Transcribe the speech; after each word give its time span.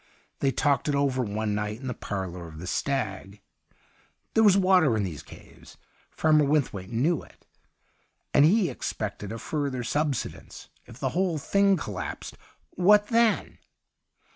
They 0.39 0.51
talked 0.51 0.89
it 0.89 0.95
over 0.95 1.21
one 1.21 1.53
night 1.53 1.79
in 1.79 1.85
the 1.85 1.93
parlour 1.93 2.47
of 2.47 2.57
The 2.57 2.65
Stag. 2.65 3.39
There 4.33 4.43
was 4.43 4.57
water 4.57 4.97
in 4.97 5.03
these 5.03 5.21
caves. 5.21 5.77
Farmer 6.09 6.43
Wynthwaite 6.43 6.89
knew 6.89 7.21
it; 7.21 7.45
and 8.33 8.43
he 8.43 8.71
ex 8.71 8.91
pected 8.93 9.31
a 9.31 9.37
further 9.37 9.83
subsidence. 9.83 10.69
If 10.87 10.99
134 10.99 11.03
THE 11.03 11.59
UNDYING 11.59 11.75
THING 11.75 11.75
the 11.75 11.83
whole 11.83 11.97
thing 12.01 12.17
collapsed^ 12.17 12.33
what 12.71 13.07
then 13.09 13.59